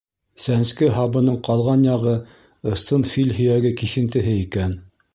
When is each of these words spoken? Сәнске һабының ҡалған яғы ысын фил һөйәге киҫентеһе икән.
Сәнске 0.45 0.89
һабының 0.95 1.37
ҡалған 1.49 1.85
яғы 1.89 2.15
ысын 2.75 3.09
фил 3.13 3.39
һөйәге 3.39 3.77
киҫентеһе 3.83 4.39
икән. 4.45 4.79